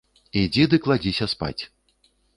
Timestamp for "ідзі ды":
0.39-0.79